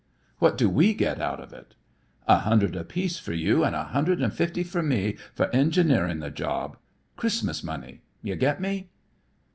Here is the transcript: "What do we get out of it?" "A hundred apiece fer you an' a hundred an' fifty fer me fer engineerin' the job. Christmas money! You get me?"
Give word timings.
"What 0.39 0.57
do 0.57 0.67
we 0.67 0.95
get 0.95 1.21
out 1.21 1.39
of 1.39 1.53
it?" 1.53 1.75
"A 2.27 2.37
hundred 2.39 2.75
apiece 2.75 3.19
fer 3.19 3.33
you 3.33 3.63
an' 3.63 3.75
a 3.75 3.83
hundred 3.83 4.19
an' 4.19 4.31
fifty 4.31 4.63
fer 4.63 4.81
me 4.81 5.13
fer 5.35 5.47
engineerin' 5.53 6.21
the 6.21 6.31
job. 6.31 6.75
Christmas 7.15 7.63
money! 7.63 8.01
You 8.23 8.35
get 8.35 8.59
me?" 8.59 8.89